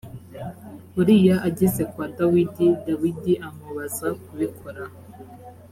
uriya 0.99 1.35
ageze 1.49 1.81
kwa 1.91 2.05
dawidi 2.17 2.67
dawidi 2.85 3.33
amubaza 3.47 4.07
kubikora 4.23 4.83